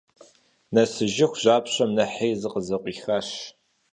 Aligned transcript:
Нэсыжыху 0.73 1.39
жьапщэм 1.41 1.89
нэхъри 1.97 2.29
зыкъызэкъуихащ. 2.41 3.29